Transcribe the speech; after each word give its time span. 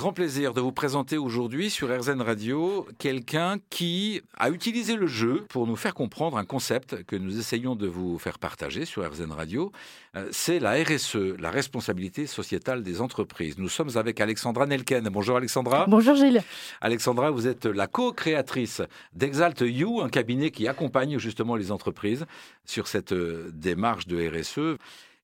Grand 0.00 0.14
plaisir 0.14 0.54
de 0.54 0.62
vous 0.62 0.72
présenter 0.72 1.18
aujourd'hui 1.18 1.68
sur 1.68 1.94
RZN 1.94 2.22
Radio 2.22 2.88
quelqu'un 2.96 3.58
qui 3.68 4.22
a 4.38 4.48
utilisé 4.48 4.96
le 4.96 5.06
jeu 5.06 5.44
pour 5.50 5.66
nous 5.66 5.76
faire 5.76 5.92
comprendre 5.92 6.38
un 6.38 6.46
concept 6.46 7.04
que 7.04 7.16
nous 7.16 7.38
essayons 7.38 7.76
de 7.76 7.86
vous 7.86 8.18
faire 8.18 8.38
partager 8.38 8.86
sur 8.86 9.06
RZN 9.06 9.30
Radio. 9.30 9.72
Euh, 10.16 10.26
c'est 10.32 10.58
la 10.58 10.82
RSE, 10.82 11.36
la 11.38 11.50
responsabilité 11.50 12.26
sociétale 12.26 12.82
des 12.82 13.02
entreprises. 13.02 13.58
Nous 13.58 13.68
sommes 13.68 13.90
avec 13.96 14.22
Alexandra 14.22 14.64
Nelken. 14.64 15.06
Bonjour 15.10 15.36
Alexandra. 15.36 15.84
Bonjour 15.86 16.14
Gilles. 16.14 16.42
Alexandra, 16.80 17.30
vous 17.30 17.46
êtes 17.46 17.66
la 17.66 17.86
co-créatrice 17.86 18.80
d'Exalt 19.12 19.60
You, 19.60 20.00
un 20.00 20.08
cabinet 20.08 20.50
qui 20.50 20.66
accompagne 20.66 21.18
justement 21.18 21.56
les 21.56 21.70
entreprises 21.72 22.24
sur 22.64 22.88
cette 22.88 23.12
euh, 23.12 23.50
démarche 23.52 24.06
de 24.06 24.16
RSE 24.26 24.78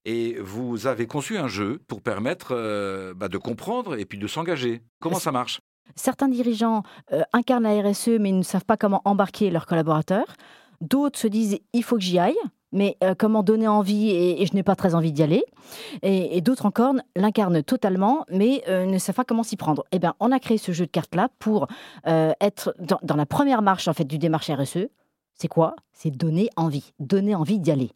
et 0.06 0.38
vous 0.40 0.86
avez 0.86 1.06
conçu 1.06 1.36
un 1.36 1.48
jeu 1.48 1.80
pour 1.88 2.00
permettre 2.00 2.52
euh, 2.52 3.12
bah, 3.12 3.28
de 3.28 3.36
comprendre 3.38 3.98
et 3.98 4.06
puis 4.06 4.18
de 4.18 4.28
s'engager. 4.28 4.80
Comment 5.00 5.18
ça 5.18 5.32
marche? 5.32 5.60
Certains 5.96 6.28
dirigeants 6.28 6.84
euh, 7.12 7.22
incarnent 7.32 7.64
la 7.64 7.82
RSE 7.82 8.18
mais 8.20 8.30
ne 8.30 8.42
savent 8.42 8.64
pas 8.64 8.76
comment 8.76 9.02
embarquer 9.04 9.50
leurs 9.50 9.66
collaborateurs. 9.66 10.36
D'autres 10.80 11.18
se 11.18 11.26
disent 11.26 11.58
il 11.72 11.82
faut 11.82 11.96
que 11.96 12.02
j'y 12.02 12.20
aille, 12.20 12.38
mais 12.70 12.96
euh, 13.02 13.14
comment 13.18 13.42
donner 13.42 13.66
envie 13.66 14.10
et, 14.10 14.46
je 14.46 14.54
n'ai 14.54 14.62
pas 14.62 14.76
très 14.76 14.94
envie 14.94 15.10
d'y 15.10 15.24
aller. 15.24 15.42
Et, 16.02 16.40
d'autres 16.40 16.66
encore 16.66 16.94
l'incarnent 17.16 17.62
totalement, 17.62 18.24
mais 18.30 18.62
ne 18.68 18.98
savent 18.98 19.14
pas 19.14 19.24
comment 19.24 19.42
s'y 19.42 19.56
prendre. 19.56 19.84
Eh 19.90 19.98
bien, 19.98 20.14
on 20.20 20.30
a 20.30 20.38
créé 20.38 20.58
ce 20.58 20.70
jeu 20.70 20.86
de 20.86 20.90
cartes-là 20.90 21.30
pour 21.38 21.66
être 22.04 22.74
dans, 22.78 23.00
dans, 23.02 23.16
la 23.16 23.26
première 23.26 23.62
marche 23.62 23.88
en 23.88 23.94
fait 23.94 24.04
du 24.04 24.18
démarche 24.18 24.50
RSE. 24.50 24.88
C'est 25.34 25.48
quoi? 25.48 25.74
C'est 25.92 26.10
donner 26.10 26.50
envie, 26.56 26.92
donner 26.98 27.34
envie 27.34 27.58
d'y 27.58 27.70
aller. 27.70 27.90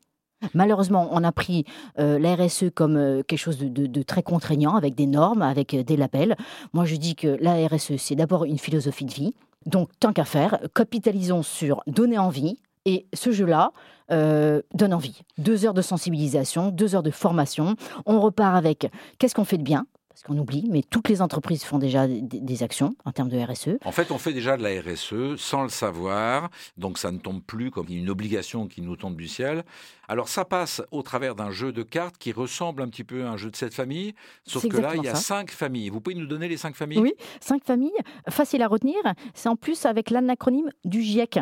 Malheureusement, 0.55 1.09
on 1.13 1.23
a 1.23 1.33
pris 1.33 1.65
euh, 1.99 2.19
la 2.19 2.35
RSE 2.35 2.71
comme 2.75 2.97
euh, 2.97 3.23
quelque 3.23 3.39
chose 3.39 3.59
de, 3.59 4.03
très 4.03 4.23
contraignant, 4.23 4.75
avec 4.75 4.95
des 4.95 5.07
normes, 5.07 5.43
avec 5.43 5.75
euh, 5.75 5.83
des 5.83 5.97
labels. 5.97 6.37
Moi, 6.73 6.85
je 6.85 6.97
dis 6.97 7.15
que 7.15 7.37
la 7.41 7.67
RSE, 7.67 7.97
c'est 7.99 8.15
d'abord 8.15 8.45
une 8.45 8.59
philosophie 8.59 9.05
de 9.05 9.13
vie. 9.13 9.35
Donc, 9.67 9.91
tant 10.01 10.13
qu'à 10.13 10.25
faire, 10.25 10.59
capitalisons 10.75 11.43
sur 11.43 11.83
donner 11.87 12.19
envie. 12.19 12.59
Et 12.87 13.07
ce 13.13 13.31
jeu-là 13.31 13.73
donne 14.09 14.95
envie. 14.95 15.21
Deux 15.39 15.67
heures 15.67 15.75
de 15.75 15.83
sensibilisation, 15.83 16.71
deux 16.71 16.97
heures 16.97 17.03
de 17.05 17.13
formation. 17.13 17.77
On 18.07 18.21
repart 18.21 18.57
avec 18.57 18.91
qu'est-ce 19.19 19.37
qu'on 19.37 19.45
fait 19.45 19.59
de 19.59 19.63
bien? 19.63 19.87
Parce 20.21 20.35
qu'on 20.35 20.39
oublie, 20.39 20.69
mais 20.71 20.83
toutes 20.83 21.09
les 21.09 21.23
entreprises 21.23 21.65
font 21.65 21.79
déjà 21.79 22.07
des, 22.07 22.63
actions 22.63 22.95
en 23.07 23.13
termes 23.13 23.31
de 23.31 23.39
RSE. 23.39 23.79
En 23.87 23.93
fait, 23.93 24.11
on 24.11 24.19
fait 24.19 24.35
déjà 24.35 24.59
de 24.59 24.63
la 24.63 24.79
RSE 24.83 25.41
sans 25.41 25.63
le 25.63 25.71
savoir, 25.71 26.51
donc 26.77 26.99
ça 26.99 27.11
ne 27.11 27.19
tombe 27.19 27.43
plus 27.43 27.71
comme 27.71 27.87
une 27.89 28.11
obligation 28.11 28.69
qui 28.69 28.83
nous 28.83 28.97
tombe 28.97 29.17
du 29.17 29.29
ciel. 29.29 29.65
Alors 30.09 30.29
ça 30.29 30.45
passe 30.45 30.83
au 30.91 31.03
travers 31.03 31.35
d'un 31.37 31.51
jeu 31.51 31.73
de 31.73 31.83
cartes 31.83 32.19
qui 32.19 32.33
ressemble 32.33 32.83
un 32.83 32.89
petit 32.89 33.05
peu 33.05 33.25
à 33.25 33.31
un 33.31 33.39
jeu 33.39 33.51
de 33.51 33.57
cette 33.57 33.73
famille, 33.73 34.15
sauf 34.45 34.69
que 34.69 34.77
là, 34.77 34.95
il 34.95 35.05
y 35.05 35.09
a 35.09 35.15
cinq 35.15 35.51
familles. 35.51 35.89
Vous 35.89 36.03
pouvez 36.03 36.17
nous 36.17 36.27
donner 36.27 36.49
les 36.49 36.59
cinq 36.59 36.77
familles? 36.77 36.99
Oui, 36.99 37.15
cinq 37.41 37.65
familles, 37.65 37.91
facile 38.29 38.61
à 38.61 38.69
retenir. 38.69 38.99
C'est 39.33 39.49
en 39.49 39.57
plus 39.57 39.87
avec 39.87 40.11
l'acronyme 40.11 40.71
du 40.85 41.01
GIEC, 41.01 41.39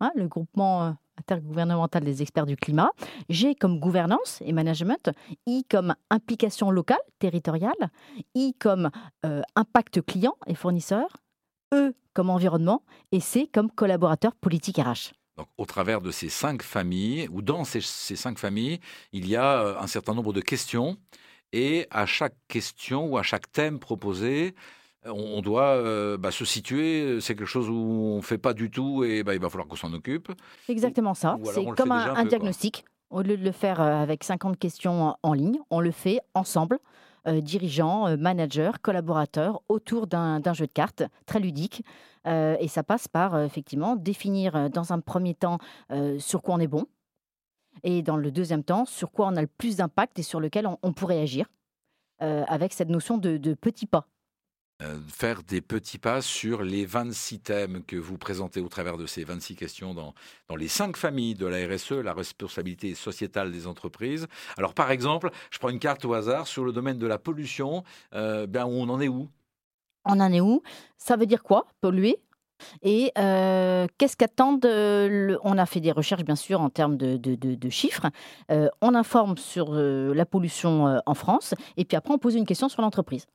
hein, 0.00 0.10
le 0.14 0.26
groupement 0.26 0.84
euh, 0.84 0.90
intergouvernementale 1.18 2.04
des 2.04 2.22
experts 2.22 2.46
du 2.46 2.56
climat, 2.56 2.90
G 3.28 3.54
comme 3.54 3.78
gouvernance 3.80 4.40
et 4.44 4.52
management, 4.52 5.10
I 5.46 5.64
comme 5.68 5.94
implication 6.10 6.70
locale, 6.70 7.00
territoriale, 7.18 7.90
I 8.34 8.54
comme 8.58 8.90
euh, 9.24 9.42
impact 9.56 10.02
client 10.02 10.36
et 10.46 10.54
fournisseur, 10.54 11.08
E 11.74 11.94
comme 12.14 12.30
environnement 12.30 12.82
et 13.12 13.20
C 13.20 13.48
comme 13.52 13.70
collaborateur 13.70 14.34
politique 14.34 14.78
RH. 14.78 15.12
Donc, 15.38 15.48
au 15.56 15.64
travers 15.64 16.02
de 16.02 16.10
ces 16.10 16.28
cinq 16.28 16.62
familles, 16.62 17.26
ou 17.30 17.40
dans 17.40 17.64
ces, 17.64 17.80
cinq 17.80 18.38
familles, 18.38 18.80
il 19.12 19.26
y 19.26 19.36
a 19.36 19.62
euh, 19.62 19.78
un 19.78 19.86
certain 19.86 20.14
nombre 20.14 20.32
de 20.32 20.40
questions. 20.40 20.98
Et 21.54 21.86
à 21.90 22.06
chaque 22.06 22.36
question 22.48 23.06
ou 23.06 23.18
à 23.18 23.22
chaque 23.22 23.50
thème 23.52 23.78
proposé, 23.78 24.54
on 25.04 25.40
doit 25.40 25.76
euh, 25.76 26.16
bah, 26.16 26.30
se 26.30 26.44
situer, 26.44 27.20
c'est 27.20 27.34
quelque 27.34 27.46
chose 27.46 27.68
où 27.68 27.74
on 27.74 28.16
ne 28.16 28.22
fait 28.22 28.38
pas 28.38 28.54
du 28.54 28.70
tout 28.70 29.04
et 29.04 29.22
bah, 29.22 29.34
il 29.34 29.40
va 29.40 29.48
falloir 29.48 29.66
qu'on 29.66 29.76
s'en 29.76 29.92
occupe. 29.92 30.30
Exactement 30.68 31.14
ça, 31.14 31.36
c'est 31.44 31.64
comme 31.76 31.92
un, 31.92 32.24
diagnostic. 32.24 32.84
Au 33.10 33.22
lieu 33.22 33.36
de 33.36 33.44
le 33.44 33.52
faire 33.52 33.80
euh, 33.80 34.02
avec 34.02 34.24
50 34.24 34.58
questions 34.58 35.16
en 35.22 35.32
ligne, 35.32 35.58
on 35.70 35.80
le 35.80 35.90
fait 35.90 36.20
ensemble, 36.34 36.78
euh, 37.26 37.40
dirigeants, 37.40 38.16
managers, 38.16 38.72
collaborateurs, 38.80 39.60
autour 39.68 40.06
d'un 40.06 40.40
jeu 40.52 40.66
de 40.66 40.72
cartes 40.72 41.02
très 41.26 41.40
ludique. 41.40 41.84
et 42.24 42.68
ça 42.68 42.82
passe 42.84 43.08
par 43.08 43.40
effectivement 43.42 43.96
définir 43.96 44.70
dans 44.70 44.92
un 44.92 45.00
premier 45.00 45.34
temps 45.34 45.58
sur 46.18 46.42
quoi 46.42 46.54
on 46.54 46.60
est 46.60 46.68
bon, 46.68 46.86
et 47.82 48.02
dans 48.02 48.16
le 48.16 48.30
deuxième 48.30 48.62
temps 48.62 48.84
sur 48.84 49.10
quoi 49.10 49.26
on 49.26 49.36
a 49.36 49.40
le 49.40 49.48
plus 49.48 49.76
d'impact 49.76 50.20
et 50.20 50.22
sur 50.22 50.38
lequel 50.38 50.68
on, 50.82 50.92
pourrait 50.92 51.20
agir, 51.20 51.46
avec 52.20 52.72
cette 52.72 52.90
notion 52.90 53.18
de 53.18 53.54
petits 53.54 53.86
pas. 53.86 54.06
Euh, 54.82 54.98
faire 55.06 55.42
des 55.42 55.60
petits 55.60 55.98
pas 55.98 56.22
sur 56.22 56.62
les 56.62 56.84
26 56.84 57.40
thèmes 57.40 57.82
que 57.84 57.96
vous 57.96 58.18
présentez 58.18 58.60
au 58.60 58.68
travers 58.68 58.96
de 58.96 59.06
ces 59.06 59.22
26 59.22 59.54
questions 59.54 59.94
dans, 59.94 60.14
dans 60.48 60.56
les 60.56 60.66
cinq 60.66 60.96
familles 60.96 61.34
de 61.34 61.46
la 61.46 61.66
RSE, 61.68 61.92
la 61.92 62.12
responsabilité 62.12 62.94
sociétale 62.94 63.52
des 63.52 63.66
entreprises. 63.66 64.26
Alors 64.56 64.74
par 64.74 64.90
exemple, 64.90 65.30
je 65.50 65.58
prends 65.58 65.68
une 65.68 65.78
carte 65.78 66.04
au 66.04 66.14
hasard 66.14 66.48
sur 66.48 66.64
le 66.64 66.72
domaine 66.72 66.98
de 66.98 67.06
la 67.06 67.18
pollution. 67.18 67.84
Euh, 68.14 68.46
ben, 68.46 68.64
on 68.64 68.88
en 68.88 69.00
est 69.00 69.08
où? 69.08 69.28
On 70.04 70.18
en 70.18 70.32
est 70.32 70.40
où? 70.40 70.62
Ça 70.96 71.16
veut 71.16 71.26
dire 71.26 71.44
quoi, 71.44 71.66
polluer? 71.80 72.18
Et 72.82 73.12
euh, 73.18 73.86
qu'est-ce 73.98 74.16
qu'attendent 74.16 74.66
On 75.44 75.58
a 75.58 75.66
fait 75.66 75.80
des 75.80 75.92
recherches, 75.92 76.24
bien 76.24 76.36
sûr, 76.36 76.60
en 76.60 76.70
termes 76.70 76.96
de, 76.96 77.16
de, 77.16 77.70
chiffres. 77.70 78.06
on 78.48 78.94
informe 78.94 79.36
sur 79.36 79.72
la 79.74 80.26
pollution 80.26 81.00
en 81.04 81.14
France, 81.14 81.54
et 81.76 81.84
puis 81.84 81.96
après, 81.96 82.14
on 82.14 82.18
pose 82.18 82.36
une 82.36 82.46
question 82.46 82.68
sur 82.68 82.82
l'entreprise 82.82 83.26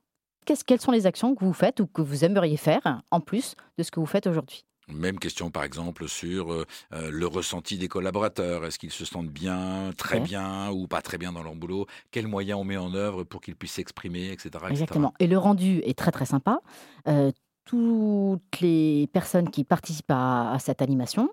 quelles 0.66 0.80
sont 0.80 0.92
les 0.92 1.06
actions 1.06 1.34
que 1.34 1.44
vous 1.44 1.52
faites 1.52 1.80
ou 1.80 1.86
que 1.86 2.02
vous 2.02 2.24
aimeriez 2.24 2.56
faire 2.56 3.02
en 3.10 3.20
plus 3.20 3.54
de 3.76 3.82
ce 3.82 3.90
que 3.90 4.00
vous 4.00 4.06
faites 4.06 4.26
aujourd'hui? 4.26 4.64
Même 4.92 5.18
question, 5.18 5.50
par 5.50 5.64
exemple, 5.64 6.08
sur 6.08 6.52
euh, 6.52 6.64
euh, 6.94 7.10
le 7.10 7.26
ressenti 7.26 7.76
des 7.76 7.88
collaborateurs. 7.88 8.64
Est-ce 8.64 8.78
qu'ils 8.78 8.90
se 8.90 9.04
sentent 9.04 9.28
bien, 9.28 9.90
très 9.98 10.20
bien 10.20 10.70
ou 10.70 10.86
pas 10.86 11.02
très 11.02 11.18
bien 11.18 11.32
dans 11.32 11.42
leur 11.42 11.54
boulot? 11.54 11.86
Quels 12.10 12.26
moyens 12.26 12.58
on 12.58 12.64
met 12.64 12.78
en 12.78 12.94
œuvre 12.94 13.24
pour 13.24 13.42
qu'ils 13.42 13.54
puissent 13.54 13.74
s'exprimer, 13.74 14.30
etc., 14.32 14.64
Exactement. 14.70 15.12
Et 15.18 15.26
le 15.26 15.36
rendu 15.36 15.82
est 15.84 15.96
très, 15.96 16.10
très 16.10 16.24
sympa. 16.24 16.60
Euh, 17.06 17.30
toutes 17.66 18.60
les 18.62 19.08
personnes 19.12 19.50
qui 19.50 19.62
participent 19.62 20.10
à, 20.10 20.56
cette 20.58 20.80
animation, 20.80 21.28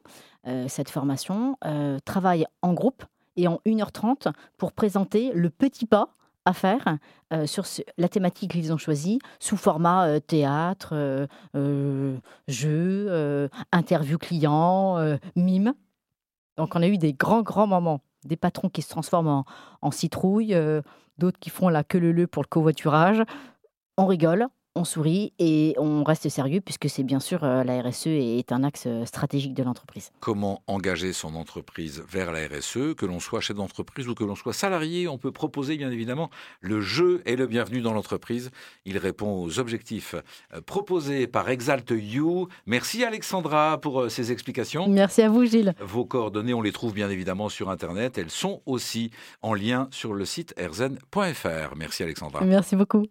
cette 0.67 0.89
formation, 0.89 1.57
travaillent 2.03 2.45
en 2.61 2.73
groupe 2.73 3.05
et 3.37 3.47
en 3.47 3.61
1h30 3.65 4.33
pour 4.57 4.73
présenter 4.73 5.31
le 5.33 5.49
petit 5.49 5.85
pas 5.85 6.09
à 6.45 6.53
faire 6.53 6.97
euh, 7.33 7.47
sur 7.47 7.65
la 7.97 8.07
thématique 8.07 8.51
qu'ils 8.51 8.71
ont 8.71 8.77
choisie 8.77 9.19
sous 9.39 9.57
format 9.57 10.07
euh, 10.07 10.19
théâtre, 10.19 10.93
euh, 11.55 12.17
jeu, 12.47 13.49
interview 13.71 14.17
client, 14.17 15.17
mime. 15.35 15.73
Donc 16.57 16.75
on 16.75 16.81
a 16.81 16.87
eu 16.87 16.97
des 16.97 17.13
grands, 17.13 17.41
grands 17.41 17.67
moments. 17.67 18.01
Des 18.23 18.37
patrons 18.37 18.69
qui 18.69 18.81
se 18.81 18.89
transforment 18.89 19.27
en, 19.27 19.45
en 19.81 19.91
citrouille, 19.91 20.55
d'autres 21.17 21.39
qui 21.39 21.49
font 21.49 21.69
la 21.69 21.83
queue 21.83 21.99
le 21.99 22.27
pour 22.27 22.41
le 22.41 22.47
covoiturage. 22.47 23.23
On 23.97 24.07
rigole, 24.07 24.47
on 24.75 24.83
sourit 24.83 25.33
et 25.39 25.73
on 25.77 26.03
reste 26.03 26.27
sérieux 26.29 26.59
puisque 26.59 26.89
c'est 26.89 27.03
bien 27.03 27.19
sûr 27.19 27.43
euh, 27.43 27.63
la 27.63 27.81
RSE 27.81 28.07
est 28.07 28.51
un 28.51 28.63
axe 28.63 28.83
euh, 28.87 29.05
stratégique 29.05 29.53
de 29.53 29.63
l'entreprise. 29.63 30.11
Comment 30.19 30.61
engager 30.67 31.13
son 31.13 31.35
entreprise 31.35 32.03
vers 32.09 32.31
la 32.31 32.47
RSE 32.47 32.93
Que 32.97 33.05
l'on 33.05 33.19
soit 33.19 33.39
chef 33.39 33.55
d'entreprise 33.55 34.07
ou 34.09 34.15
que 34.15 34.23
l'on 34.23 34.35
soit 34.35 34.53
salarié, 34.53 35.07
on 35.07 35.17
peut 35.17 35.31
proposer 35.31 35.77
bien 35.77 35.91
évidemment 35.91 36.29
le 36.59 36.81
jeu 36.81 37.21
est 37.25 37.37
le 37.37 37.47
bienvenu 37.47 37.81
dans 37.81 37.93
l'entreprise. 37.93 38.51
Il 38.85 38.97
répond 38.97 39.43
aux 39.43 39.59
objectifs 39.59 40.15
euh, 40.53 40.61
proposés 40.61 41.27
par 41.27 41.49
Exalt 41.49 41.89
You. 41.91 42.49
Merci 42.65 43.03
Alexandra 43.03 43.79
pour 43.79 44.11
ces 44.11 44.31
explications. 44.31 44.89
Merci 44.89 45.21
à 45.21 45.29
vous 45.29 45.45
Gilles. 45.45 45.73
Vos 45.79 46.05
coordonnées, 46.05 46.53
on 46.53 46.61
les 46.61 46.73
trouve 46.73 46.93
bien 46.93 47.09
évidemment 47.09 47.49
sur 47.49 47.69
Internet. 47.69 48.17
Elles 48.17 48.29
sont 48.29 48.61
aussi 48.65 49.11
en 49.41 49.53
lien 49.53 49.87
sur 49.91 50.13
le 50.13 50.25
site 50.25 50.53
erzen.fr. 50.57 51.75
Merci 51.77 52.03
Alexandra. 52.03 52.43
Merci 52.43 52.75
beaucoup. 52.75 53.05